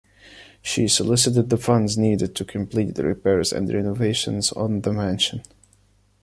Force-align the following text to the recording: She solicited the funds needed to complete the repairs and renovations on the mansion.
She 0.63 0.87
solicited 0.87 1.51
the 1.51 1.57
funds 1.57 1.95
needed 1.95 2.33
to 2.35 2.43
complete 2.43 2.95
the 2.95 3.03
repairs 3.03 3.53
and 3.53 3.71
renovations 3.71 4.51
on 4.51 4.81
the 4.81 4.91
mansion. 4.93 5.43